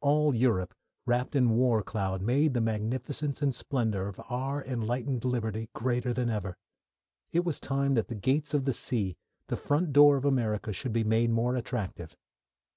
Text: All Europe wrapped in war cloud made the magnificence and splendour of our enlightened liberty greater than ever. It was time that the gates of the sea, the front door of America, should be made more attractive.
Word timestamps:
All 0.00 0.34
Europe 0.34 0.74
wrapped 1.06 1.36
in 1.36 1.50
war 1.50 1.84
cloud 1.84 2.20
made 2.20 2.52
the 2.52 2.60
magnificence 2.60 3.40
and 3.40 3.54
splendour 3.54 4.08
of 4.08 4.20
our 4.28 4.60
enlightened 4.64 5.24
liberty 5.24 5.70
greater 5.72 6.12
than 6.12 6.28
ever. 6.28 6.56
It 7.30 7.44
was 7.44 7.60
time 7.60 7.94
that 7.94 8.08
the 8.08 8.16
gates 8.16 8.54
of 8.54 8.64
the 8.64 8.72
sea, 8.72 9.16
the 9.46 9.56
front 9.56 9.92
door 9.92 10.16
of 10.16 10.24
America, 10.24 10.72
should 10.72 10.92
be 10.92 11.04
made 11.04 11.30
more 11.30 11.54
attractive. 11.54 12.16